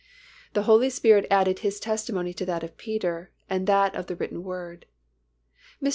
[0.53, 4.43] The Holy Spirit added His testimony to that of Peter and that of the written
[4.43, 4.87] Word.
[5.79, 5.89] Mr.